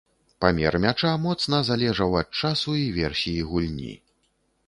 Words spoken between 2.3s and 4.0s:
часу і версіі гульні.